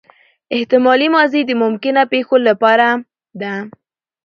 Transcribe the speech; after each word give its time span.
احتمالي 0.55 1.07
ماضي 1.15 1.41
د 1.45 1.51
ممکنه 1.63 2.01
پېښو 2.11 2.35
له 2.45 2.53
پاره 2.61 2.89
ده. 3.41 3.53